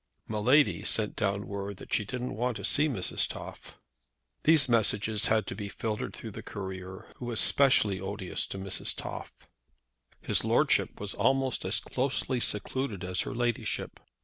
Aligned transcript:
My 0.27 0.39
lady 0.39 0.83
sent 0.83 1.15
down 1.15 1.45
word 1.45 1.77
that 1.77 1.93
she 1.93 2.05
didn't 2.05 2.33
want 2.33 2.57
to 2.57 2.65
see 2.65 2.87
Mrs. 2.89 3.27
Toff. 3.27 3.77
These 4.45 4.67
messages 4.67 5.27
had 5.27 5.45
to 5.45 5.55
be 5.55 5.69
filtered 5.69 6.15
through 6.15 6.31
the 6.31 6.41
courier, 6.41 7.05
who 7.17 7.25
was 7.25 7.39
specially 7.39 8.01
odious 8.01 8.47
to 8.47 8.57
Mrs. 8.57 8.95
Toff. 8.95 9.31
His 10.19 10.43
Lordship 10.43 10.99
was 10.99 11.13
almost 11.13 11.65
as 11.65 11.79
closely 11.79 12.39
secluded 12.39 13.03
as 13.03 13.21
her 13.21 13.35
Ladyship. 13.35 13.99